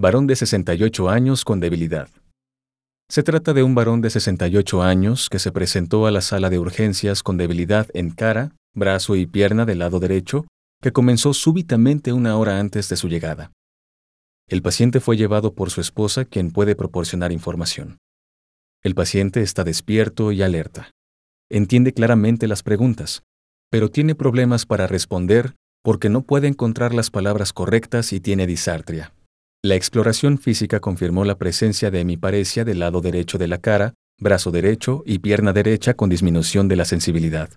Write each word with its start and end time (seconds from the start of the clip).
Varón 0.00 0.26
de 0.26 0.34
68 0.34 1.10
años 1.10 1.44
con 1.44 1.60
debilidad. 1.60 2.08
Se 3.10 3.22
trata 3.22 3.52
de 3.52 3.62
un 3.62 3.74
varón 3.74 4.00
de 4.00 4.08
68 4.08 4.82
años 4.82 5.28
que 5.28 5.38
se 5.38 5.52
presentó 5.52 6.06
a 6.06 6.10
la 6.10 6.22
sala 6.22 6.48
de 6.48 6.58
urgencias 6.58 7.22
con 7.22 7.36
debilidad 7.36 7.86
en 7.92 8.08
cara, 8.08 8.56
brazo 8.74 9.14
y 9.14 9.26
pierna 9.26 9.66
del 9.66 9.80
lado 9.80 10.00
derecho, 10.00 10.46
que 10.80 10.90
comenzó 10.90 11.34
súbitamente 11.34 12.14
una 12.14 12.38
hora 12.38 12.58
antes 12.58 12.88
de 12.88 12.96
su 12.96 13.10
llegada. 13.10 13.52
El 14.48 14.62
paciente 14.62 15.00
fue 15.00 15.18
llevado 15.18 15.52
por 15.52 15.68
su 15.68 15.82
esposa, 15.82 16.24
quien 16.24 16.50
puede 16.50 16.74
proporcionar 16.74 17.30
información. 17.30 17.98
El 18.82 18.94
paciente 18.94 19.42
está 19.42 19.64
despierto 19.64 20.32
y 20.32 20.40
alerta. 20.40 20.92
Entiende 21.50 21.92
claramente 21.92 22.48
las 22.48 22.62
preguntas, 22.62 23.22
pero 23.70 23.90
tiene 23.90 24.14
problemas 24.14 24.64
para 24.64 24.86
responder 24.86 25.56
porque 25.82 26.08
no 26.08 26.22
puede 26.22 26.48
encontrar 26.48 26.94
las 26.94 27.10
palabras 27.10 27.52
correctas 27.52 28.14
y 28.14 28.20
tiene 28.20 28.46
disartria. 28.46 29.12
La 29.62 29.74
exploración 29.74 30.38
física 30.38 30.80
confirmó 30.80 31.26
la 31.26 31.36
presencia 31.36 31.90
de 31.90 32.00
hemiparesia 32.00 32.64
del 32.64 32.78
lado 32.78 33.02
derecho 33.02 33.36
de 33.36 33.46
la 33.46 33.58
cara, 33.58 33.92
brazo 34.18 34.50
derecho 34.50 35.02
y 35.04 35.18
pierna 35.18 35.52
derecha 35.52 35.92
con 35.92 36.08
disminución 36.08 36.66
de 36.66 36.76
la 36.76 36.86
sensibilidad. 36.86 37.50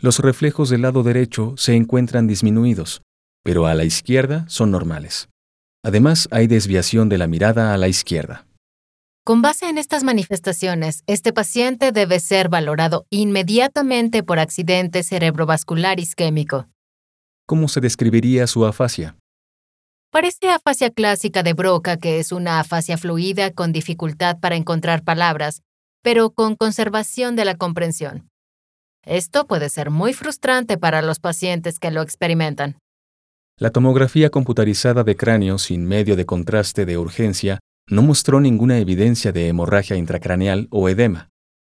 Los 0.00 0.20
reflejos 0.20 0.70
del 0.70 0.82
lado 0.82 1.02
derecho 1.02 1.52
se 1.58 1.74
encuentran 1.74 2.26
disminuidos, 2.26 3.02
pero 3.44 3.66
a 3.66 3.74
la 3.74 3.84
izquierda 3.84 4.46
son 4.48 4.70
normales. 4.70 5.28
Además, 5.84 6.28
hay 6.30 6.46
desviación 6.46 7.10
de 7.10 7.18
la 7.18 7.26
mirada 7.26 7.74
a 7.74 7.76
la 7.76 7.88
izquierda. 7.88 8.46
Con 9.22 9.42
base 9.42 9.68
en 9.68 9.76
estas 9.76 10.04
manifestaciones, 10.04 11.02
este 11.06 11.34
paciente 11.34 11.92
debe 11.92 12.20
ser 12.20 12.48
valorado 12.48 13.04
inmediatamente 13.10 14.22
por 14.22 14.38
accidente 14.38 15.02
cerebrovascular 15.02 16.00
isquémico. 16.00 16.68
¿Cómo 17.46 17.68
se 17.68 17.82
describiría 17.82 18.46
su 18.46 18.64
afasia? 18.64 19.17
Parece 20.10 20.48
afasia 20.48 20.90
clásica 20.90 21.42
de 21.42 21.52
Broca, 21.52 21.98
que 21.98 22.18
es 22.18 22.32
una 22.32 22.60
afasia 22.60 22.96
fluida 22.96 23.50
con 23.50 23.72
dificultad 23.72 24.38
para 24.40 24.56
encontrar 24.56 25.04
palabras, 25.04 25.60
pero 26.02 26.30
con 26.30 26.56
conservación 26.56 27.36
de 27.36 27.44
la 27.44 27.56
comprensión. 27.56 28.30
Esto 29.04 29.46
puede 29.46 29.68
ser 29.68 29.90
muy 29.90 30.14
frustrante 30.14 30.78
para 30.78 31.02
los 31.02 31.18
pacientes 31.18 31.78
que 31.78 31.90
lo 31.90 32.00
experimentan. 32.00 32.78
La 33.58 33.70
tomografía 33.70 34.30
computarizada 34.30 35.04
de 35.04 35.14
cráneo 35.14 35.58
sin 35.58 35.84
medio 35.84 36.16
de 36.16 36.24
contraste 36.24 36.86
de 36.86 36.96
urgencia 36.96 37.58
no 37.90 38.00
mostró 38.02 38.40
ninguna 38.40 38.78
evidencia 38.78 39.32
de 39.32 39.48
hemorragia 39.48 39.96
intracraneal 39.96 40.68
o 40.70 40.88
edema, 40.88 41.28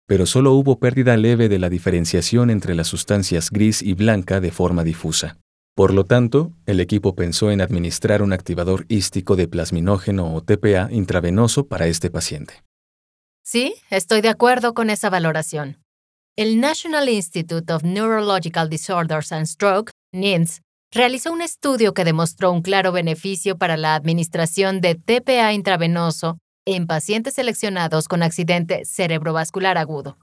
pero 0.08 0.26
solo 0.26 0.54
hubo 0.54 0.80
pérdida 0.80 1.18
leve 1.18 1.50
de 1.50 1.59
la 1.59 1.70
diferenciación 1.70 2.50
entre 2.50 2.76
las 2.76 2.88
sustancias 2.88 3.50
gris 3.50 3.82
y 3.82 3.94
blanca 3.94 4.40
de 4.40 4.52
forma 4.52 4.86
difusa. 4.86 5.38
Por 5.75 5.94
lo 5.94 6.05
tanto, 6.05 6.52
el 6.66 6.80
equipo 6.80 7.16
pensó 7.16 7.50
en 7.50 7.61
administrar 7.61 8.22
un 8.22 8.33
activador 8.33 8.86
hístico 8.89 9.36
de 9.36 9.47
plasminógeno 9.47 10.33
o 10.33 10.41
TPA 10.41 10.89
intravenoso 10.91 11.67
para 11.67 11.88
este 11.88 12.09
paciente. 12.09 12.63
Sí, 13.44 13.75
estoy 13.89 14.22
de 14.22 14.30
acuerdo 14.30 14.73
con 14.73 14.89
esa 14.89 15.09
valoración. 15.09 15.81
El 16.38 16.59
National 16.59 17.09
Institute 17.09 17.72
of 17.73 17.83
Neurological 17.83 18.69
Disorders 18.69 19.31
and 19.31 19.46
Stroke, 19.46 19.91
NINDS, 20.13 20.62
realizó 20.91 21.31
un 21.31 21.41
estudio 21.41 21.94
que 21.94 22.03
demostró 22.03 22.51
un 22.51 22.62
claro 22.62 22.91
beneficio 22.91 23.57
para 23.57 23.78
la 23.78 23.96
administración 23.96 24.81
de 24.81 24.96
TPA 24.96 25.53
intravenoso 25.53 26.38
en 26.66 26.85
pacientes 26.85 27.35
seleccionados 27.35 28.07
con 28.07 28.23
accidente 28.23 28.84
cerebrovascular 28.85 29.78
agudo. 29.78 30.17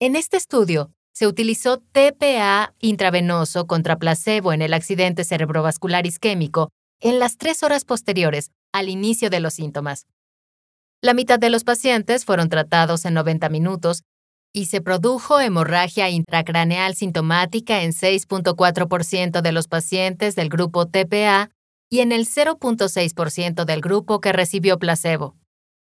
En 0.00 0.16
este 0.16 0.36
estudio, 0.36 0.90
se 1.12 1.26
utilizó 1.26 1.78
TPA 1.78 2.74
intravenoso 2.80 3.66
contra 3.66 3.96
placebo 3.96 4.52
en 4.52 4.62
el 4.62 4.74
accidente 4.74 5.24
cerebrovascular 5.24 6.06
isquémico 6.06 6.70
en 7.00 7.18
las 7.18 7.36
tres 7.36 7.62
horas 7.62 7.84
posteriores 7.84 8.50
al 8.72 8.88
inicio 8.88 9.28
de 9.28 9.40
los 9.40 9.54
síntomas. 9.54 10.06
La 11.02 11.14
mitad 11.14 11.38
de 11.38 11.50
los 11.50 11.64
pacientes 11.64 12.24
fueron 12.24 12.48
tratados 12.48 13.04
en 13.04 13.14
90 13.14 13.48
minutos 13.48 14.02
y 14.52 14.66
se 14.66 14.80
produjo 14.80 15.40
hemorragia 15.40 16.08
intracraneal 16.10 16.94
sintomática 16.94 17.82
en 17.82 17.92
6.4% 17.92 19.40
de 19.40 19.52
los 19.52 19.66
pacientes 19.66 20.36
del 20.36 20.48
grupo 20.48 20.86
TPA 20.86 21.50
y 21.90 22.00
en 22.00 22.12
el 22.12 22.26
0.6% 22.26 23.64
del 23.64 23.80
grupo 23.80 24.20
que 24.20 24.32
recibió 24.32 24.78
placebo. 24.78 25.36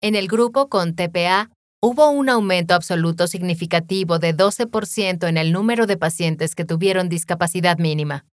En 0.02 0.16
el 0.16 0.28
grupo 0.28 0.70
con 0.70 0.96
TPA, 0.96 1.50
hubo 1.82 2.10
un 2.10 2.30
aumento 2.30 2.74
absoluto 2.74 3.28
significativo 3.28 4.20
de 4.20 4.36
12% 4.36 5.28
en 5.28 5.38
el 5.38 5.52
número 5.52 5.86
de 5.86 5.98
pacientes 5.98 6.56
que 6.56 6.66
tuvieron 6.66 7.10
discapacidad 7.10 7.78
mínima. 7.78 8.26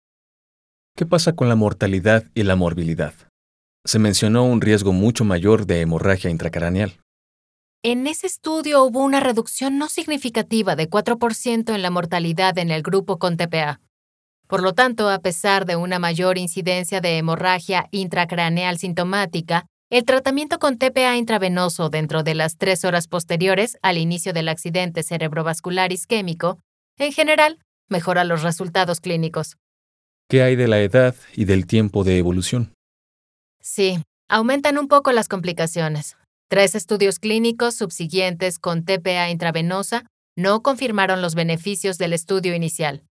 ¿Qué 0.97 1.07
pasa 1.07 1.35
con 1.35 1.49
la 1.49 1.57
mortalidad 1.57 2.25
y 2.35 2.43
la 2.45 2.55
morbilidad? 2.55 3.15
Se 3.85 3.99
mencionó 3.99 4.45
un 4.45 4.61
riesgo 4.61 4.93
mucho 4.93 5.25
mayor 5.25 5.67
de 5.67 5.81
hemorragia 5.81 6.31
intracraneal. 6.31 7.01
En 7.83 8.07
ese 8.07 8.29
estudio 8.29 8.85
hubo 8.85 9.03
una 9.03 9.19
reducción 9.19 9.77
no 9.77 9.89
significativa 9.89 10.77
de 10.77 10.89
4% 10.89 11.75
en 11.75 11.83
la 11.83 11.91
mortalidad 11.91 12.57
en 12.59 12.71
el 12.71 12.83
grupo 12.83 13.19
con 13.19 13.37
TPA. 13.37 13.81
Por 14.47 14.63
lo 14.63 14.73
tanto, 14.73 15.09
a 15.09 15.19
pesar 15.19 15.65
de 15.67 15.75
una 15.75 15.99
mayor 15.99 16.39
incidencia 16.39 17.01
de 17.01 17.19
hemorragia 17.19 17.89
intracraneal 17.91 18.79
sintomática, 18.79 19.67
el 19.93 20.07
tratamiento 20.07 20.59
con 20.59 20.79
TPA 20.79 21.19
intravenoso 21.19 21.91
dentro 21.91 22.23
de 22.23 22.35
las 22.35 22.57
tres 22.57 22.83
horas 22.87 23.09
posteriores 23.09 23.77
al 23.83 23.99
inicio 23.99 24.33
del 24.33 24.49
accidente 24.49 25.03
cerebrovascular 25.03 25.93
isquémico, 25.93 26.61
en 26.97 27.13
general, 27.13 27.59
mejora 27.91 28.25
los 28.25 28.43
resultados 28.43 29.01
clínicos. 29.01 29.59
¿Qué 30.31 30.43
hay 30.43 30.57
de 30.57 30.67
la 30.67 30.81
edad 30.81 31.15
y 31.35 31.45
del 31.45 31.67
tiempo 31.67 32.05
de 32.05 32.17
evolución? 32.17 32.73
Sí, 33.61 34.03
aumentan 34.31 34.79
un 34.79 34.89
poco 34.89 35.13
las 35.13 35.29
complicaciones. 35.29 36.17
Tres 36.49 36.75
estudios 36.75 37.19
clínicos 37.19 37.75
subsiguientes 37.75 38.59
con 38.59 38.87
TPA 38.87 39.29
intravenosa 39.29 40.07
no 40.39 40.63
confirmaron 40.63 41.21
los 41.21 41.35
beneficios 41.35 41.99
del 41.99 42.15
estudio 42.15 42.55
inicial 42.55 43.03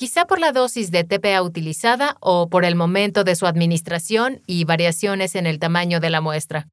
quizá 0.00 0.24
por 0.24 0.38
la 0.40 0.52
dosis 0.52 0.90
de 0.90 1.04
TPA 1.04 1.42
utilizada 1.42 2.16
o 2.20 2.48
por 2.48 2.64
el 2.64 2.74
momento 2.74 3.22
de 3.22 3.36
su 3.36 3.46
administración 3.46 4.40
y 4.46 4.64
variaciones 4.64 5.34
en 5.34 5.46
el 5.46 5.58
tamaño 5.58 6.00
de 6.00 6.08
la 6.08 6.22
muestra. 6.22 6.68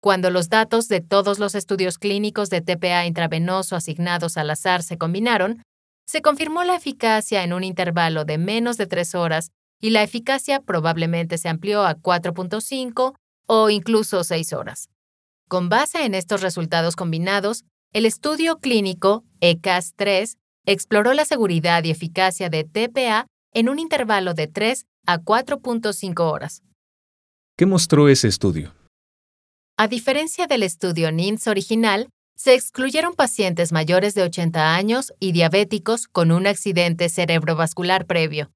Cuando 0.00 0.30
los 0.30 0.50
datos 0.50 0.86
de 0.86 1.00
todos 1.00 1.40
los 1.40 1.56
estudios 1.56 1.98
clínicos 1.98 2.50
de 2.50 2.60
TPA 2.60 3.06
intravenoso 3.06 3.74
asignados 3.74 4.36
al 4.36 4.50
azar 4.50 4.84
se 4.84 4.96
combinaron, 4.96 5.64
se 6.06 6.22
confirmó 6.22 6.62
la 6.62 6.76
eficacia 6.76 7.42
en 7.42 7.54
un 7.54 7.64
intervalo 7.64 8.24
de 8.24 8.38
menos 8.38 8.76
de 8.76 8.86
tres 8.86 9.16
horas 9.16 9.50
y 9.80 9.90
la 9.90 10.04
eficacia 10.04 10.60
probablemente 10.60 11.38
se 11.38 11.48
amplió 11.48 11.84
a 11.84 11.96
4.5 11.96 13.16
o 13.46 13.68
incluso 13.68 14.22
6 14.22 14.52
horas. 14.52 14.90
Con 15.48 15.68
base 15.68 16.04
en 16.04 16.14
estos 16.14 16.40
resultados 16.40 16.94
combinados, 16.94 17.64
el 17.92 18.06
estudio 18.06 18.58
clínico 18.60 19.24
ECAS-3 19.40 20.36
exploró 20.66 21.12
la 21.14 21.24
seguridad 21.24 21.84
y 21.84 21.90
eficacia 21.90 22.48
de 22.48 22.64
TPA 22.64 23.26
en 23.52 23.68
un 23.68 23.78
intervalo 23.78 24.34
de 24.34 24.46
3 24.46 24.86
a 25.06 25.18
4.5 25.18 26.20
horas. 26.20 26.62
¿Qué 27.56 27.66
mostró 27.66 28.08
ese 28.08 28.28
estudio? 28.28 28.74
A 29.76 29.88
diferencia 29.88 30.46
del 30.46 30.62
estudio 30.62 31.12
NINS 31.12 31.46
original, 31.46 32.08
se 32.36 32.54
excluyeron 32.54 33.14
pacientes 33.14 33.72
mayores 33.72 34.14
de 34.14 34.22
80 34.22 34.74
años 34.74 35.12
y 35.20 35.32
diabéticos 35.32 36.08
con 36.08 36.32
un 36.32 36.46
accidente 36.46 37.08
cerebrovascular 37.08 38.06
previo. 38.06 38.50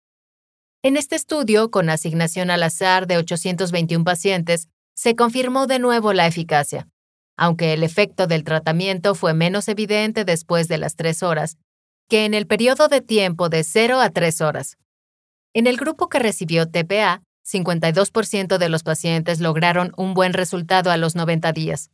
En 0.83 0.97
este 0.97 1.17
estudio, 1.17 1.71
con 1.71 1.91
asignación 1.91 2.51
al 2.51 2.63
azar 2.63 3.07
de 3.07 3.19
821 3.19 4.05
pacientes, 4.05 4.69
se 4.95 5.15
confirmó 5.15 5.67
de 5.67 5.79
nuevo 5.79 6.13
la 6.13 6.27
eficacia. 6.27 6.89
Aunque 7.37 7.73
el 7.73 7.85
efecto 7.85 8.27
del 8.27 8.43
tratamiento 8.43 9.15
fue 9.15 9.33
menos 9.33 9.69
evidente 9.69 10.25
después 10.25 10.67
de 10.67 10.79
las 10.79 10.97
tres 10.97 11.23
horas, 11.23 11.57
que 12.09 12.25
en 12.25 12.35
el 12.35 12.47
periodo 12.47 12.89
de 12.89 13.01
tiempo 13.01 13.49
de 13.49 13.63
0 13.63 14.01
a 14.01 14.11
3 14.11 14.41
horas. 14.41 14.79
En 15.53 15.67
el 15.67 15.77
grupo 15.77 16.09
que 16.09 16.19
recibió 16.19 16.69
TPA, 16.69 17.23
52% 17.47 18.59
de 18.59 18.69
los 18.69 18.83
pacientes 18.83 19.41
lograron 19.41 19.93
un 19.97 20.15
buen 20.15 20.33
resultado 20.33 20.91
a 20.91 20.97
los 20.97 21.15
90 21.15 21.53
días, 21.53 21.91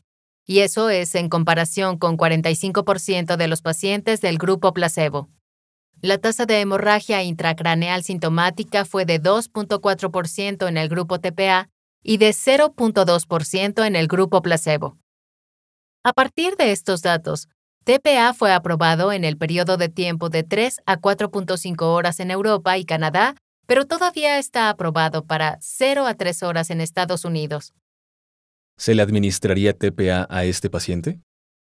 y 0.47 0.61
eso 0.61 0.91
es 0.91 1.15
en 1.15 1.29
comparación 1.29 1.99
con 1.99 2.17
45% 2.17 3.37
de 3.37 3.49
los 3.49 3.63
pacientes 3.63 4.21
del 4.21 4.39
grupo 4.39 4.73
placebo. 4.73 5.29
La 6.01 6.19
tasa 6.19 6.45
de 6.45 6.61
hemorragia 6.61 7.23
intracraneal 7.23 8.03
sintomática 8.03 8.85
fue 8.85 9.07
de 9.07 9.23
2.4% 9.23 10.69
en 10.69 10.77
el 10.77 10.89
grupo 10.89 11.19
TPA 11.19 11.71
y 12.03 12.19
de 12.19 12.31
0.2% 12.31 13.87
en 13.87 13.97
el 13.97 14.07
grupo 14.07 14.43
placebo. 14.43 14.99
A 16.03 16.13
partir 16.13 16.57
de 16.57 16.73
estos 16.73 17.01
datos, 17.01 17.49
TPA 17.85 18.33
fue 18.33 18.51
aprobado 18.51 19.13
en 19.13 19.25
el 19.25 19.37
periodo 19.37 19.77
de 19.77 19.91
tiempo 19.91 20.31
de 20.31 20.43
3 20.43 20.81
a 20.87 20.99
4.5 20.99 21.83
horas 21.83 22.19
en 22.19 22.31
Europa 22.31 22.79
y 22.79 22.87
Canadá, 22.87 23.35
pero 23.67 23.85
todavía 23.85 24.39
está 24.39 24.71
aprobado 24.71 25.27
para 25.27 25.59
0 25.61 26.07
a 26.07 26.15
3 26.15 26.43
horas 26.45 26.71
en 26.71 26.81
Estados 26.81 27.27
Unidos. 27.27 27.75
¿Se 28.79 28.95
le 28.95 29.03
administraría 29.03 29.77
TPA 29.77 30.27
a 30.31 30.45
este 30.45 30.71
paciente? 30.71 31.21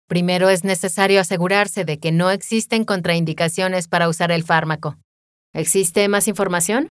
Primero 0.07 0.49
es 0.49 0.63
necesario 0.63 1.19
asegurarse 1.19 1.83
de 1.83 1.99
que 1.99 2.13
no 2.13 2.31
existen 2.31 2.85
contraindicaciones 2.85 3.89
para 3.89 4.07
usar 4.07 4.31
el 4.31 4.43
fármaco. 4.43 4.97
¿Existe 5.53 6.07
más 6.07 6.29
información? 6.29 6.87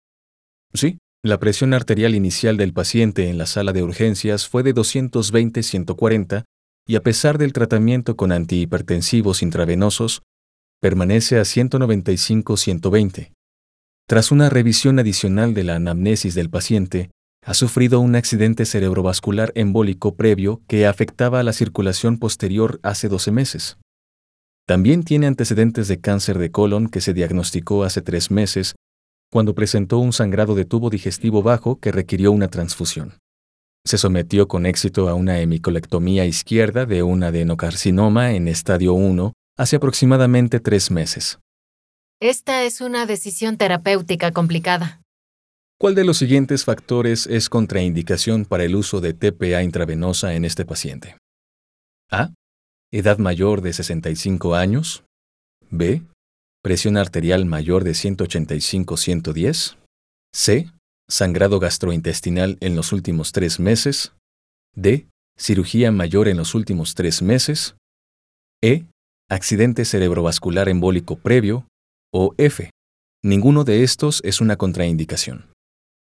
Sí. 0.72 0.96
La 1.22 1.38
presión 1.38 1.74
arterial 1.74 2.14
inicial 2.14 2.56
del 2.56 2.72
paciente 2.72 3.28
en 3.28 3.36
la 3.36 3.46
sala 3.46 3.72
de 3.72 3.82
urgencias 3.82 4.48
fue 4.48 4.62
de 4.62 4.74
220-140 4.74 6.44
y 6.86 6.96
a 6.96 7.02
pesar 7.02 7.38
del 7.38 7.52
tratamiento 7.52 8.16
con 8.16 8.32
antihipertensivos 8.32 9.42
intravenosos, 9.42 10.22
permanece 10.80 11.38
a 11.38 11.42
195-120. 11.42 13.32
Tras 14.08 14.32
una 14.32 14.50
revisión 14.50 14.98
adicional 14.98 15.54
de 15.54 15.64
la 15.64 15.76
anamnesis 15.76 16.34
del 16.34 16.50
paciente, 16.50 17.10
ha 17.44 17.54
sufrido 17.54 18.00
un 18.00 18.14
accidente 18.14 18.66
cerebrovascular 18.66 19.52
embólico 19.54 20.14
previo 20.14 20.62
que 20.68 20.86
afectaba 20.86 21.40
a 21.40 21.42
la 21.42 21.52
circulación 21.52 22.18
posterior 22.18 22.78
hace 22.82 23.08
12 23.08 23.32
meses. 23.32 23.78
También 24.66 25.02
tiene 25.02 25.26
antecedentes 25.26 25.88
de 25.88 26.00
cáncer 26.00 26.38
de 26.38 26.50
colon 26.50 26.88
que 26.88 27.00
se 27.00 27.14
diagnosticó 27.14 27.82
hace 27.84 28.00
tres 28.00 28.30
meses 28.30 28.74
cuando 29.30 29.54
presentó 29.54 29.98
un 29.98 30.12
sangrado 30.12 30.54
de 30.54 30.64
tubo 30.64 30.90
digestivo 30.90 31.42
bajo 31.42 31.80
que 31.80 31.90
requirió 31.90 32.32
una 32.32 32.48
transfusión. 32.48 33.14
Se 33.84 33.98
sometió 33.98 34.48
con 34.48 34.66
éxito 34.66 35.08
a 35.08 35.14
una 35.14 35.40
hemicolectomía 35.40 36.24
izquierda 36.24 36.86
de 36.86 37.02
un 37.02 37.22
adenocarcinoma 37.22 38.32
en 38.32 38.48
estadio 38.48 38.94
1 38.94 39.32
hace 39.56 39.76
aproximadamente 39.76 40.60
tres 40.60 40.90
meses. 40.90 41.38
Esta 42.20 42.62
es 42.64 42.80
una 42.80 43.06
decisión 43.06 43.56
terapéutica 43.56 44.32
complicada. 44.32 45.00
¿Cuál 45.78 45.94
de 45.96 46.04
los 46.04 46.18
siguientes 46.18 46.64
factores 46.64 47.26
es 47.26 47.48
contraindicación 47.48 48.44
para 48.44 48.64
el 48.64 48.76
uso 48.76 49.00
de 49.00 49.14
TPA 49.14 49.62
intravenosa 49.62 50.34
en 50.34 50.44
este 50.44 50.64
paciente? 50.64 51.16
A. 52.10 52.30
Edad 52.92 53.18
mayor 53.18 53.62
de 53.62 53.72
65 53.72 54.54
años. 54.54 55.02
B 55.70 56.02
presión 56.62 56.96
arterial 56.96 57.44
mayor 57.44 57.82
de 57.84 57.90
185-110, 57.90 59.76
C, 60.32 60.70
sangrado 61.12 61.60
gastrointestinal 61.60 62.56
en 62.60 62.74
los 62.74 62.90
últimos 62.92 63.32
tres 63.32 63.60
meses, 63.60 64.14
D, 64.74 65.06
cirugía 65.38 65.92
mayor 65.92 66.26
en 66.26 66.38
los 66.38 66.54
últimos 66.54 66.94
tres 66.94 67.20
meses, 67.20 67.76
E, 68.64 68.86
accidente 69.28 69.84
cerebrovascular 69.84 70.70
embólico 70.70 71.16
previo, 71.16 71.66
o 72.14 72.34
F, 72.38 72.70
ninguno 73.22 73.64
de 73.64 73.82
estos 73.82 74.22
es 74.24 74.40
una 74.40 74.56
contraindicación. 74.56 75.50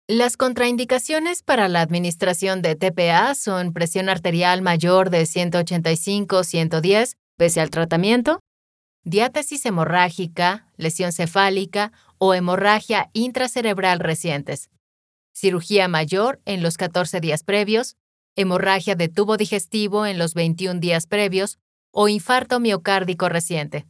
Las 0.08 0.38
contraindicaciones 0.38 1.44
para 1.44 1.68
la 1.68 1.82
administración 1.82 2.62
de 2.62 2.76
TPA 2.76 3.36
son 3.36 3.74
presión 3.74 4.08
arterial 4.08 4.62
mayor 4.62 5.10
de 5.10 5.24
185-110 5.24 7.16
pese 7.38 7.60
al 7.60 7.70
tratamiento, 7.70 8.40
diátesis 9.04 9.66
hemorrágica, 9.66 10.68
lesión 10.78 11.12
cefálica 11.12 11.92
o 12.18 12.34
hemorragia 12.34 13.10
intracerebral 13.14 14.00
recientes, 14.00 14.70
cirugía 15.36 15.88
mayor 15.88 16.42
en 16.46 16.64
los 16.64 16.78
14 16.78 17.20
días 17.20 17.44
previos, 17.44 17.98
hemorragia 18.36 18.96
de 18.96 19.10
tubo 19.10 19.38
digestivo 19.38 20.06
en 20.06 20.18
los 20.18 20.34
21 20.34 20.80
días 20.80 21.08
previos 21.08 21.60
o 21.92 22.08
infarto 22.08 22.60
miocárdico 22.60 23.30
reciente. 23.30 23.86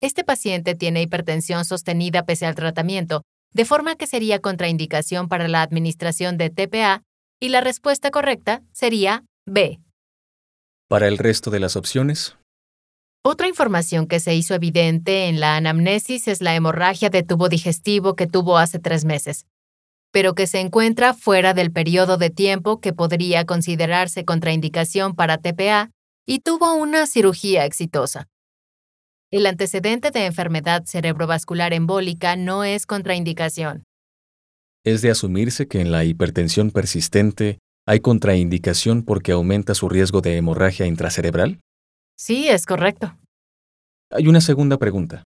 Este 0.00 0.24
paciente 0.24 0.74
tiene 0.74 1.02
hipertensión 1.02 1.64
sostenida 1.64 2.24
pese 2.26 2.46
al 2.46 2.54
tratamiento, 2.54 3.22
de 3.52 3.64
forma 3.64 3.96
que 3.96 4.06
sería 4.06 4.40
contraindicación 4.40 5.28
para 5.28 5.48
la 5.48 5.62
administración 5.62 6.36
de 6.36 6.50
TPA 6.50 7.02
y 7.40 7.48
la 7.48 7.60
respuesta 7.60 8.10
correcta 8.10 8.62
sería 8.72 9.24
B. 9.46 9.80
Para 10.88 11.08
el 11.08 11.18
resto 11.18 11.50
de 11.50 11.60
las 11.60 11.76
opciones, 11.76 12.36
otra 13.24 13.48
información 13.48 14.06
que 14.06 14.20
se 14.20 14.34
hizo 14.34 14.54
evidente 14.54 15.28
en 15.28 15.40
la 15.40 15.56
anamnesis 15.56 16.28
es 16.28 16.42
la 16.42 16.54
hemorragia 16.54 17.08
de 17.08 17.22
tubo 17.22 17.48
digestivo 17.48 18.16
que 18.16 18.26
tuvo 18.26 18.58
hace 18.58 18.78
tres 18.78 19.06
meses, 19.06 19.46
pero 20.14 20.36
que 20.36 20.46
se 20.46 20.60
encuentra 20.60 21.12
fuera 21.12 21.54
del 21.54 21.72
periodo 21.72 22.18
de 22.18 22.30
tiempo 22.30 22.80
que 22.80 22.92
podría 22.92 23.44
considerarse 23.46 24.24
contraindicación 24.24 25.16
para 25.16 25.38
TPA 25.38 25.90
y 26.24 26.38
tuvo 26.38 26.72
una 26.76 27.08
cirugía 27.08 27.64
exitosa. 27.64 28.28
El 29.32 29.44
antecedente 29.44 30.12
de 30.12 30.26
enfermedad 30.26 30.84
cerebrovascular 30.86 31.72
embólica 31.72 32.36
no 32.36 32.62
es 32.62 32.86
contraindicación. 32.86 33.82
Es 34.84 35.02
de 35.02 35.10
asumirse 35.10 35.66
que 35.66 35.80
en 35.80 35.90
la 35.90 36.04
hipertensión 36.04 36.70
persistente 36.70 37.58
hay 37.84 37.98
contraindicación 37.98 39.02
porque 39.02 39.32
aumenta 39.32 39.74
su 39.74 39.88
riesgo 39.88 40.20
de 40.20 40.36
hemorragia 40.36 40.86
intracerebral? 40.86 41.58
Sí, 42.16 42.46
es 42.48 42.66
correcto. 42.66 43.18
Hay 44.12 44.28
una 44.28 44.40
segunda 44.40 44.78
pregunta. 44.78 45.24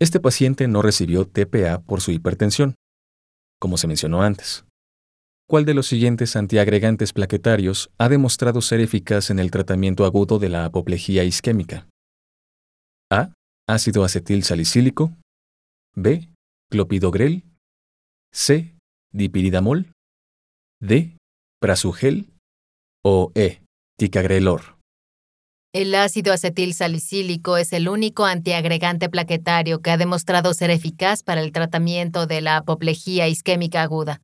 Este 0.00 0.20
paciente 0.20 0.68
no 0.68 0.80
recibió 0.80 1.26
TPA 1.26 1.82
por 1.82 2.00
su 2.00 2.12
hipertensión, 2.12 2.76
como 3.58 3.76
se 3.76 3.86
mencionó 3.86 4.22
antes. 4.22 4.64
¿Cuál 5.48 5.64
de 5.64 5.74
los 5.74 5.86
siguientes 5.86 6.34
antiagregantes 6.34 7.12
plaquetarios 7.12 7.90
ha 7.98 8.08
demostrado 8.08 8.60
ser 8.60 8.80
eficaz 8.80 9.30
en 9.30 9.38
el 9.38 9.50
tratamiento 9.50 10.04
agudo 10.04 10.38
de 10.38 10.48
la 10.48 10.64
apoplejía 10.64 11.22
isquémica? 11.22 11.86
A. 13.12 13.32
Ácido 13.68 14.04
acetil 14.04 14.42
salicílico. 14.42 15.12
B. 15.94 16.28
Clopidogrel. 16.68 17.44
C. 18.32 18.76
Dipiridamol. 19.12 19.92
D. 20.80 21.16
Prasugel. 21.60 22.32
O 23.04 23.30
E. 23.36 23.62
Ticagrelor. 23.96 24.75
El 25.76 25.94
ácido 25.94 26.32
acetil 26.32 26.72
salicílico 26.72 27.58
es 27.58 27.74
el 27.74 27.90
único 27.90 28.24
antiagregante 28.24 29.10
plaquetario 29.10 29.82
que 29.82 29.90
ha 29.90 29.98
demostrado 29.98 30.54
ser 30.54 30.70
eficaz 30.70 31.22
para 31.22 31.42
el 31.42 31.52
tratamiento 31.52 32.26
de 32.26 32.40
la 32.40 32.56
apoplejía 32.56 33.28
isquémica 33.28 33.82
aguda. 33.82 34.22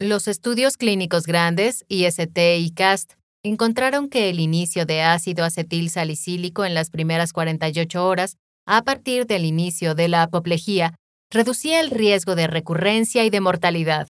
Los 0.00 0.26
estudios 0.26 0.76
clínicos 0.76 1.26
grandes, 1.26 1.84
IST 1.86 2.36
y 2.58 2.72
CAST, 2.72 3.12
encontraron 3.44 4.08
que 4.08 4.30
el 4.30 4.40
inicio 4.40 4.84
de 4.84 5.02
ácido 5.02 5.44
acetil 5.44 5.90
salicílico 5.90 6.64
en 6.64 6.74
las 6.74 6.90
primeras 6.90 7.32
48 7.32 8.04
horas, 8.04 8.36
a 8.66 8.82
partir 8.82 9.26
del 9.28 9.44
inicio 9.44 9.94
de 9.94 10.08
la 10.08 10.22
apoplejía, 10.22 10.96
reducía 11.30 11.78
el 11.78 11.92
riesgo 11.92 12.34
de 12.34 12.48
recurrencia 12.48 13.24
y 13.24 13.30
de 13.30 13.40
mortalidad. 13.40 14.08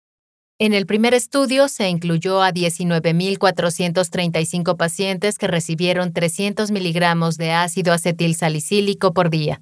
En 0.61 0.75
el 0.75 0.87
primer 0.87 1.15
estudio 1.15 1.69
se 1.69 1.88
incluyó 1.88 2.43
a 2.43 2.50
19.435 2.50 4.77
pacientes 4.77 5.38
que 5.38 5.47
recibieron 5.47 6.12
300 6.12 6.73
miligramos 6.73 7.37
de 7.37 7.53
ácido 7.53 7.93
acetil 7.93 8.35
salicílico 8.35 9.15
por 9.15 9.31
día, 9.31 9.61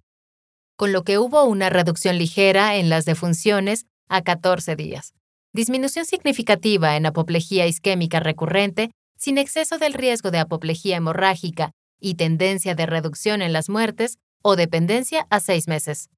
con 0.75 0.95
lo 0.95 1.05
que 1.05 1.19
hubo 1.19 1.45
una 1.45 1.69
reducción 1.69 2.17
ligera 2.17 2.77
en 2.77 2.89
las 2.89 3.05
defunciones 3.05 3.85
a 4.09 4.23
14 4.23 4.75
días, 4.75 5.13
disminución 5.53 6.07
significativa 6.07 6.97
en 6.97 7.05
apoplejía 7.05 7.67
isquémica 7.67 8.19
recurrente 8.19 8.91
sin 9.19 9.37
exceso 9.37 9.77
del 9.77 9.93
riesgo 9.93 10.31
de 10.31 10.39
apoplejía 10.39 10.97
hemorrágica 10.97 11.73
y 12.01 12.15
tendencia 12.15 12.75
de 12.75 12.87
reducción 12.87 13.43
en 13.43 13.53
las 13.53 13.69
muertes 13.69 14.17
o 14.43 14.57
dependencia 14.57 15.27
a 15.29 15.41
seis 15.41 15.69
meses. 15.69 16.09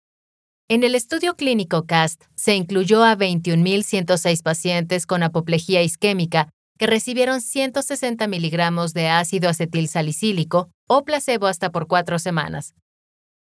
En 0.71 0.85
el 0.85 0.95
estudio 0.95 1.35
clínico 1.35 1.87
CAST 1.87 2.25
se 2.35 2.55
incluyó 2.55 3.03
a 3.03 3.17
21.106 3.17 4.43
pacientes 4.43 5.07
con 5.07 5.23
apoplejía 5.23 5.83
isquémica 5.83 6.51
que 6.79 6.87
recibieron 6.87 7.41
160 7.41 8.27
miligramos 8.27 8.93
de 8.93 9.09
ácido 9.09 9.49
acetil 9.49 9.89
salicílico 9.89 10.69
o 10.87 11.07
placebo 11.07 11.47
hasta 11.47 11.71
por 11.71 11.87
cuatro 11.87 12.19
semanas. 12.19 12.75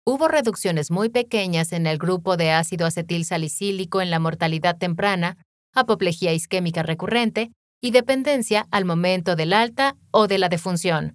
Hubo 0.04 0.26
reducciones 0.26 0.90
muy 0.90 1.08
pequeñas 1.08 1.72
en 1.72 1.86
el 1.86 1.98
grupo 1.98 2.36
de 2.36 2.50
ácido 2.50 2.84
acetil 2.84 3.24
salicílico 3.24 4.02
en 4.02 4.10
la 4.10 4.18
mortalidad 4.18 4.76
temprana, 4.76 5.38
apoplejía 5.72 6.32
isquémica 6.32 6.82
recurrente 6.82 7.52
y 7.80 7.92
dependencia 7.92 8.66
al 8.72 8.84
momento 8.84 9.36
del 9.36 9.52
alta 9.52 9.96
o 10.10 10.26
de 10.26 10.38
la 10.38 10.48
defunción. 10.48 11.14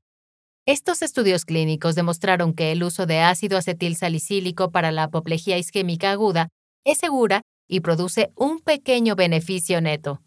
Estos 0.70 1.02
estudios 1.02 1.46
clínicos 1.46 1.96
demostraron 1.96 2.54
que 2.54 2.72
el 2.72 2.84
uso 2.84 3.08
de 3.08 3.22
ácido 3.22 3.58
acetil 3.58 3.96
salicílico 3.96 4.70
para 4.70 4.92
la 4.92 5.06
apoplejía 5.06 5.58
isquémica 5.58 6.12
aguda 6.12 6.50
es 6.86 7.00
segura 7.00 7.42
y 7.68 7.80
produce 7.80 8.30
un 8.36 8.60
pequeño 8.60 9.16
beneficio 9.16 9.82
neto. 9.82 10.22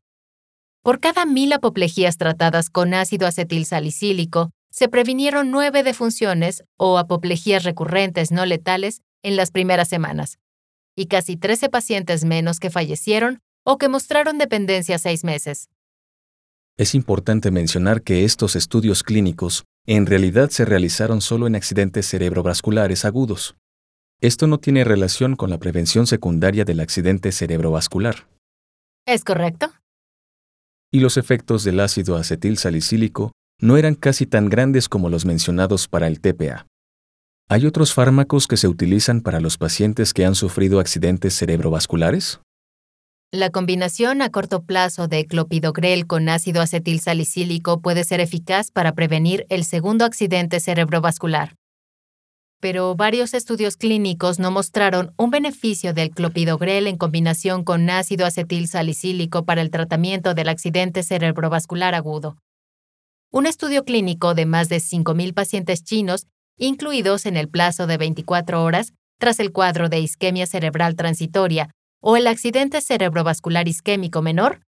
Por 0.82 0.98
cada 0.98 1.26
mil 1.26 1.52
apoplejías 1.52 2.16
tratadas 2.16 2.70
con 2.70 2.92
ácido 2.92 3.28
acetil 3.28 3.66
salicílico, 3.66 4.50
se 4.68 4.88
previnieron 4.88 5.52
nueve 5.52 5.84
defunciones 5.84 6.64
o 6.76 6.98
apoplejías 6.98 7.62
recurrentes 7.62 8.32
no 8.32 8.44
letales 8.44 9.00
en 9.22 9.36
las 9.36 9.52
primeras 9.52 9.86
semanas, 9.88 10.40
y 10.96 11.06
casi 11.06 11.36
13 11.36 11.68
pacientes 11.68 12.24
menos 12.24 12.58
que 12.58 12.70
fallecieron 12.70 13.38
o 13.64 13.78
que 13.78 13.88
mostraron 13.88 14.38
dependencia 14.38 14.98
seis 14.98 15.22
meses. 15.22 15.68
Es 16.76 16.96
importante 16.96 17.52
mencionar 17.52 18.02
que 18.02 18.24
estos 18.24 18.56
estudios 18.56 19.04
clínicos 19.04 19.62
en 19.86 20.06
realidad 20.06 20.50
se 20.50 20.64
realizaron 20.64 21.20
solo 21.20 21.46
en 21.46 21.56
accidentes 21.56 22.06
cerebrovasculares 22.06 23.04
agudos. 23.04 23.56
Esto 24.20 24.46
no 24.46 24.58
tiene 24.58 24.84
relación 24.84 25.34
con 25.34 25.50
la 25.50 25.58
prevención 25.58 26.06
secundaria 26.06 26.64
del 26.64 26.80
accidente 26.80 27.32
cerebrovascular. 27.32 28.28
¿Es 29.06 29.24
correcto? 29.24 29.72
Y 30.92 31.00
los 31.00 31.16
efectos 31.16 31.64
del 31.64 31.80
ácido 31.80 32.16
acetil 32.16 32.58
salicílico 32.58 33.32
no 33.60 33.76
eran 33.76 33.94
casi 33.94 34.26
tan 34.26 34.48
grandes 34.48 34.88
como 34.88 35.08
los 35.08 35.24
mencionados 35.24 35.88
para 35.88 36.06
el 36.06 36.20
TPA. 36.20 36.66
¿Hay 37.48 37.66
otros 37.66 37.92
fármacos 37.92 38.46
que 38.46 38.56
se 38.56 38.68
utilizan 38.68 39.20
para 39.20 39.40
los 39.40 39.58
pacientes 39.58 40.14
que 40.14 40.24
han 40.24 40.34
sufrido 40.34 40.78
accidentes 40.78 41.36
cerebrovasculares? 41.36 42.40
La 43.34 43.48
combinación 43.48 44.20
a 44.20 44.28
corto 44.28 44.64
plazo 44.64 45.08
de 45.08 45.26
clopidogrel 45.26 46.06
con 46.06 46.28
ácido 46.28 46.60
acetil 46.60 47.00
salicílico 47.00 47.80
puede 47.80 48.04
ser 48.04 48.20
eficaz 48.20 48.70
para 48.70 48.92
prevenir 48.92 49.46
el 49.48 49.64
segundo 49.64 50.04
accidente 50.04 50.60
cerebrovascular. 50.60 51.54
Pero 52.60 52.94
varios 52.94 53.32
estudios 53.32 53.78
clínicos 53.78 54.38
no 54.38 54.50
mostraron 54.50 55.14
un 55.16 55.30
beneficio 55.30 55.94
del 55.94 56.10
clopidogrel 56.10 56.86
en 56.86 56.98
combinación 56.98 57.64
con 57.64 57.88
ácido 57.88 58.26
acetil 58.26 58.68
salicílico 58.68 59.46
para 59.46 59.62
el 59.62 59.70
tratamiento 59.70 60.34
del 60.34 60.50
accidente 60.50 61.02
cerebrovascular 61.02 61.94
agudo. 61.94 62.36
Un 63.30 63.46
estudio 63.46 63.86
clínico 63.86 64.34
de 64.34 64.44
más 64.44 64.68
de 64.68 64.76
5.000 64.76 65.32
pacientes 65.32 65.82
chinos, 65.84 66.26
incluidos 66.58 67.24
en 67.24 67.38
el 67.38 67.48
plazo 67.48 67.86
de 67.86 67.96
24 67.96 68.62
horas 68.62 68.92
tras 69.18 69.40
el 69.40 69.52
cuadro 69.52 69.88
de 69.88 70.00
isquemia 70.00 70.44
cerebral 70.46 70.96
transitoria 70.96 71.70
o 72.02 72.18
el 72.18 72.26
accidente 72.26 72.82
cerebrovascular 72.82 73.68
isquémico 73.68 74.20
menor, 74.20 74.60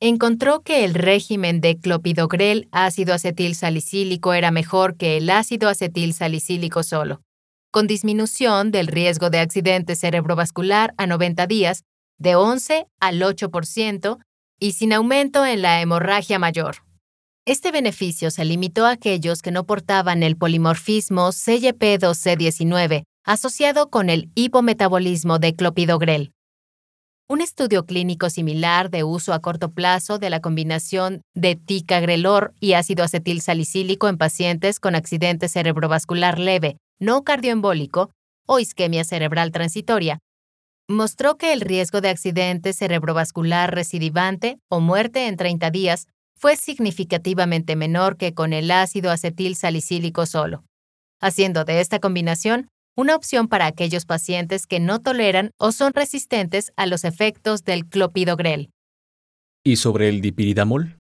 encontró 0.00 0.60
que 0.60 0.84
el 0.84 0.92
régimen 0.92 1.62
de 1.62 1.78
clopidogrel 1.78 2.68
ácido 2.72 3.14
acetil 3.14 3.54
salicílico 3.54 4.34
era 4.34 4.50
mejor 4.50 4.96
que 4.96 5.16
el 5.16 5.30
ácido 5.30 5.70
acetil 5.70 6.12
salicílico 6.12 6.82
solo, 6.82 7.22
con 7.70 7.86
disminución 7.86 8.70
del 8.70 8.88
riesgo 8.88 9.30
de 9.30 9.38
accidente 9.38 9.96
cerebrovascular 9.96 10.92
a 10.98 11.06
90 11.06 11.46
días 11.46 11.84
de 12.18 12.34
11 12.34 12.86
al 13.00 13.22
8% 13.22 14.18
y 14.60 14.72
sin 14.72 14.92
aumento 14.92 15.46
en 15.46 15.62
la 15.62 15.80
hemorragia 15.80 16.38
mayor. 16.38 16.76
Este 17.46 17.72
beneficio 17.72 18.30
se 18.30 18.44
limitó 18.44 18.86
a 18.86 18.90
aquellos 18.90 19.42
que 19.42 19.50
no 19.50 19.64
portaban 19.64 20.22
el 20.22 20.36
polimorfismo 20.36 21.28
CYP2C19 21.28 23.04
asociado 23.24 23.90
con 23.90 24.10
el 24.10 24.30
hipometabolismo 24.34 25.38
de 25.38 25.54
clopidogrel. 25.54 26.32
Un 27.26 27.40
estudio 27.40 27.86
clínico 27.86 28.28
similar 28.28 28.90
de 28.90 29.02
uso 29.02 29.32
a 29.32 29.40
corto 29.40 29.72
plazo 29.72 30.18
de 30.18 30.28
la 30.28 30.40
combinación 30.40 31.22
de 31.34 31.56
ticagrelor 31.56 32.52
y 32.60 32.74
ácido 32.74 33.02
acetil 33.02 33.40
salicílico 33.40 34.08
en 34.08 34.18
pacientes 34.18 34.78
con 34.78 34.94
accidente 34.94 35.48
cerebrovascular 35.48 36.38
leve, 36.38 36.76
no 37.00 37.24
cardioembólico 37.24 38.10
o 38.46 38.58
isquemia 38.58 39.04
cerebral 39.04 39.52
transitoria. 39.52 40.18
Mostró 40.86 41.38
que 41.38 41.54
el 41.54 41.62
riesgo 41.62 42.02
de 42.02 42.10
accidente 42.10 42.74
cerebrovascular 42.74 43.74
recidivante 43.74 44.58
o 44.68 44.80
muerte 44.80 45.26
en 45.26 45.36
30 45.38 45.70
días 45.70 46.08
fue 46.36 46.56
significativamente 46.56 47.74
menor 47.74 48.18
que 48.18 48.34
con 48.34 48.52
el 48.52 48.70
ácido 48.70 49.10
acetil 49.10 49.56
salicílico 49.56 50.26
solo, 50.26 50.62
haciendo 51.22 51.64
de 51.64 51.80
esta 51.80 52.00
combinación 52.00 52.68
una 52.96 53.16
opción 53.16 53.48
para 53.48 53.66
aquellos 53.66 54.04
pacientes 54.06 54.66
que 54.66 54.80
no 54.80 55.00
toleran 55.00 55.50
o 55.58 55.72
son 55.72 55.92
resistentes 55.92 56.72
a 56.76 56.86
los 56.86 57.04
efectos 57.04 57.64
del 57.64 57.86
clopidogrel. 57.86 58.70
¿Y 59.64 59.76
sobre 59.76 60.08
el 60.08 60.20
dipiridamol? 60.20 60.98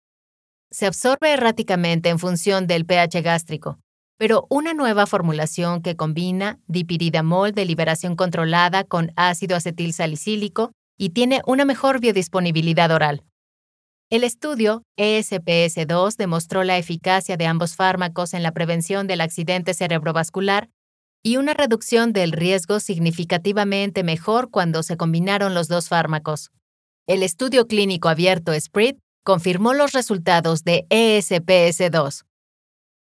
Se 0.72 0.86
absorbe 0.86 1.34
erráticamente 1.34 2.10
en 2.10 2.20
función 2.20 2.66
del 2.68 2.86
pH 2.86 3.22
gástrico, 3.22 3.80
pero 4.18 4.46
una 4.50 4.74
nueva 4.74 5.06
formulación 5.06 5.82
que 5.82 5.96
combina 5.96 6.60
dipiridamol 6.68 7.52
de 7.52 7.66
liberación 7.66 8.16
controlada 8.16 8.84
con 8.84 9.12
ácido 9.18 9.58
acetil 9.58 9.94
salicílico 9.94 10.72
y 10.98 11.10
tiene 11.10 11.42
una 11.46 11.66
mejor 11.66 12.00
biodisponibilidad 12.00 12.92
oral. 12.92 13.24
El 14.10 14.24
estudio 14.24 14.84
ESPS2 15.00 16.18
demostró 16.18 16.64
la 16.64 16.78
eficacia 16.78 17.38
de 17.38 17.48
ambos 17.48 17.76
fármacos 17.76 18.34
en 18.34 18.44
la 18.44 18.52
prevención 18.52 19.08
del 19.08 19.22
accidente 19.22 19.74
cerebrovascular 19.74 20.70
y 21.24 21.38
una 21.38 21.54
reducción 21.54 22.14
del 22.14 22.32
riesgo 22.32 22.80
significativamente 22.80 24.04
mejor 24.04 24.50
cuando 24.50 24.84
se 24.84 24.98
combinaron 24.98 25.54
los 25.54 25.68
dos 25.68 25.88
fármacos. 25.88 26.52
El 27.08 27.24
estudio 27.24 27.68
clínico 27.68 28.10
abierto 28.10 28.54
SPRIT 28.60 28.98
confirmó 29.24 29.74
los 29.74 29.92
resultados 29.92 30.64
de 30.64 30.86
ESPS2. 30.90 32.26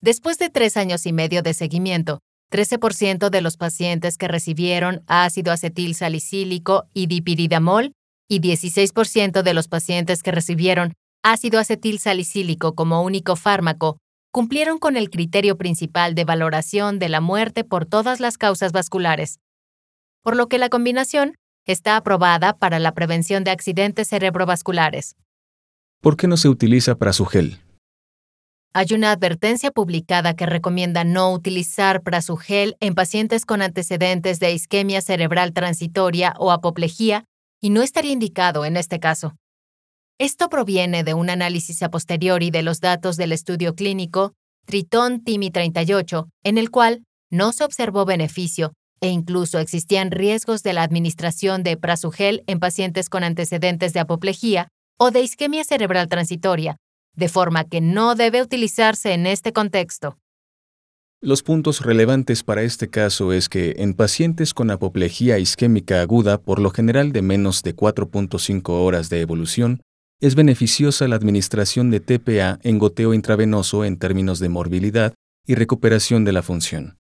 Después 0.01 0.37
de 0.39 0.49
tres 0.49 0.77
años 0.77 1.05
y 1.05 1.13
medio 1.13 1.43
de 1.43 1.53
seguimiento, 1.53 2.19
13% 2.51 3.29
de 3.29 3.41
los 3.41 3.57
pacientes 3.57 4.17
que 4.17 4.27
recibieron 4.27 5.03
ácido 5.07 5.51
acetil 5.51 5.93
salicílico 5.93 6.85
y 6.93 7.07
dipiridamol 7.07 7.91
y 8.27 8.39
16% 8.39 9.43
de 9.43 9.53
los 9.53 9.67
pacientes 9.67 10.23
que 10.23 10.31
recibieron 10.31 10.93
ácido 11.23 11.59
acetil 11.59 11.99
salicílico 11.99 12.73
como 12.73 13.03
único 13.03 13.35
fármaco 13.35 13.97
cumplieron 14.31 14.77
con 14.77 14.95
el 14.95 15.09
criterio 15.09 15.57
principal 15.57 16.15
de 16.15 16.25
valoración 16.25 16.99
de 16.99 17.09
la 17.09 17.21
muerte 17.21 17.63
por 17.63 17.85
todas 17.85 18.19
las 18.19 18.37
causas 18.37 18.71
vasculares, 18.71 19.39
por 20.21 20.35
lo 20.35 20.47
que 20.47 20.59
la 20.59 20.69
combinación 20.69 21.35
está 21.65 21.97
aprobada 21.97 22.57
para 22.57 22.79
la 22.79 22.93
prevención 22.93 23.43
de 23.43 23.51
accidentes 23.51 24.09
cerebrovasculares. 24.09 25.15
¿Por 26.01 26.15
qué 26.15 26.27
no 26.27 26.37
se 26.37 26.49
utiliza 26.49 26.95
prasugel? 26.95 27.59
Hay 28.73 28.87
una 28.93 29.11
advertencia 29.11 29.71
publicada 29.71 30.35
que 30.35 30.45
recomienda 30.45 31.03
no 31.03 31.33
utilizar 31.33 32.03
prasugel 32.03 32.77
en 32.79 32.93
pacientes 32.93 33.45
con 33.45 33.63
antecedentes 33.63 34.39
de 34.39 34.53
isquemia 34.53 35.01
cerebral 35.01 35.53
transitoria 35.53 36.35
o 36.37 36.51
apoplejía 36.51 37.25
y 37.59 37.71
no 37.71 37.81
estaría 37.81 38.11
indicado 38.11 38.65
en 38.65 38.77
este 38.77 38.99
caso. 38.99 39.35
Esto 40.21 40.49
proviene 40.49 41.05
de 41.05 41.13
un 41.13 41.29
análisis 41.29 41.81
a 41.81 41.89
posteriori 41.89 42.51
de 42.51 42.61
los 42.61 42.81
datos 42.81 43.15
del 43.15 43.31
estudio 43.31 43.73
clínico 43.73 44.33
Triton 44.65 45.23
Timi 45.23 45.49
38, 45.49 46.27
en 46.43 46.57
el 46.57 46.71
cual 46.71 47.05
no 47.31 47.53
se 47.53 47.63
observó 47.63 48.03
beneficio 48.03 48.73
e 48.99 49.07
incluso 49.07 49.59
existían 49.59 50.11
riesgos 50.11 50.61
de 50.61 50.73
la 50.73 50.83
administración 50.83 51.63
de 51.63 51.77
prasugel 51.77 52.43
en 52.47 52.59
pacientes 52.59 53.07
con 53.07 53.23
antecedentes 53.23 53.93
de 53.93 54.01
apoplejía 54.01 54.67
o 54.99 55.11
de 55.11 55.21
isquemia 55.21 55.63
cerebral 55.63 56.09
transitoria, 56.09 56.75
de 57.15 57.29
forma 57.29 57.63
que 57.63 57.79
no 57.79 58.15
debe 58.15 58.41
utilizarse 58.41 59.13
en 59.13 59.25
este 59.25 59.53
contexto. 59.53 60.17
Los 61.21 61.43
puntos 61.43 61.79
relevantes 61.79 62.43
para 62.43 62.63
este 62.63 62.89
caso 62.89 63.31
es 63.31 63.47
que 63.47 63.75
en 63.77 63.93
pacientes 63.93 64.53
con 64.53 64.69
apoplejía 64.69 65.39
isquémica 65.39 66.01
aguda, 66.01 66.41
por 66.41 66.59
lo 66.59 66.71
general 66.71 67.13
de 67.13 67.21
menos 67.21 67.63
de 67.63 67.73
4.5 67.73 68.69
horas 68.69 69.09
de 69.09 69.21
evolución, 69.21 69.81
es 70.21 70.35
beneficiosa 70.35 71.07
la 71.07 71.15
administración 71.15 71.91
de 71.91 72.01
TPA 72.01 72.59
en 72.63 72.77
goteo 72.77 73.13
intravenoso 73.13 73.85
en 73.85 73.97
términos 73.97 74.39
de 74.39 74.49
morbilidad 74.49 75.13
y 75.47 75.55
recuperación 75.55 76.25
de 76.25 76.33
la 76.33 76.41
función. 76.41 76.97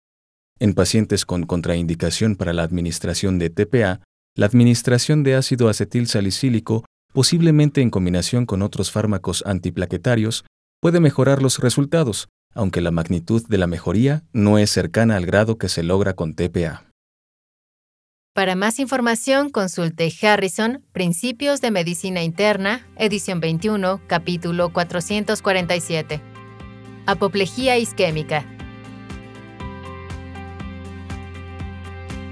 En 0.59 0.73
pacientes 0.73 1.25
con 1.25 1.45
contraindicación 1.45 2.35
para 2.35 2.53
la 2.53 2.63
administración 2.63 3.39
de 3.39 3.49
TPA, 3.49 4.01
la 4.35 4.45
administración 4.45 5.23
de 5.23 5.35
ácido 5.35 5.69
acetil 5.69 6.07
salicílico, 6.07 6.85
posiblemente 7.13 7.81
en 7.81 7.89
combinación 7.89 8.45
con 8.45 8.61
otros 8.61 8.91
fármacos 8.91 9.43
antiplaquetarios, 9.45 10.43
puede 10.81 10.99
mejorar 10.99 11.41
los 11.41 11.59
resultados, 11.59 12.27
aunque 12.53 12.81
la 12.81 12.91
magnitud 12.91 13.43
de 13.47 13.57
la 13.57 13.67
mejoría 13.67 14.23
no 14.33 14.57
es 14.57 14.69
cercana 14.69 15.15
al 15.15 15.25
grado 15.25 15.57
que 15.57 15.69
se 15.69 15.83
logra 15.83 16.13
con 16.13 16.35
TPA. 16.35 16.85
Para 18.35 18.55
más 18.57 18.79
información, 18.79 19.49
consulte 19.49 20.13
Harrison, 20.21 20.83
Principios 20.91 21.61
de 21.61 21.71
Medicina 21.71 22.21
Interna, 22.21 22.85
edición 22.97 23.39
21, 23.39 24.01
capítulo 24.07 24.73
447. 24.73 26.19
Apoplejía 27.05 27.77
isquémica. 27.77 28.43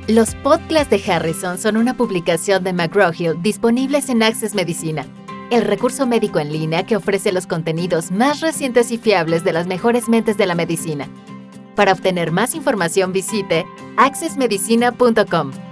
Los 0.10 0.36
podcasts 0.36 0.89
de 0.89 1.01
Harrison 1.10 1.57
son 1.57 1.77
una 1.77 1.95
publicación 1.95 2.65
de 2.65 2.74
McGraw-Hill 2.74 3.41
disponibles 3.41 4.10
en 4.10 4.24
Access 4.24 4.55
Medicina, 4.55 5.05
el 5.51 5.62
recurso 5.62 6.05
médico 6.05 6.39
en 6.39 6.51
línea 6.51 6.86
que 6.86 6.98
ofrece 6.98 7.31
los 7.31 7.48
contenidos 7.48 8.12
más 8.12 8.41
recientes 8.41 8.91
y 8.91 8.98
fiables 8.98 9.45
de 9.45 9.53
las 9.53 9.67
mejores 9.67 10.10
mentes 10.10 10.36
de 10.36 10.48
la 10.48 10.55
medicina. 10.55 11.07
Para 11.77 11.93
obtener 11.93 12.33
más 12.33 12.55
información 12.55 13.13
visite 13.13 13.65
accessmedicina.com. 13.95 15.62